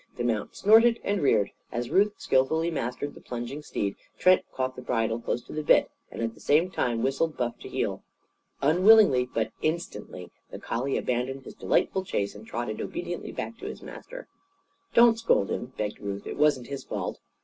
[0.17, 1.51] The mount snorted and reared.
[1.71, 5.91] As Ruth skilfully mastered the plunging steed, Trent caught the bridle, close to the bit,
[6.09, 8.01] and at the same time whistled Buff to heel.
[8.63, 13.83] Unwillingly, but instantly, the collie abandoned his delightful chase and trotted obediently back to his
[13.83, 14.27] master.
[14.95, 16.25] "Don't scold him!" begged Ruth.
[16.25, 17.19] "It wasn't his fault!"